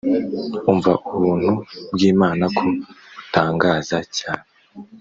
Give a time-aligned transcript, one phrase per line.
[0.71, 1.51] Umva Ubuntu
[1.93, 2.65] bw’Imana ko
[3.17, 4.45] butangaza cyane